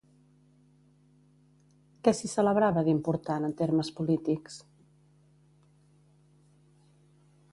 Què 2.07 2.13
s'hi 2.19 2.29
celebrava 2.31 2.83
d'important, 2.87 3.45
en 3.49 3.53
termes 3.61 3.93
polítics? 4.01 4.59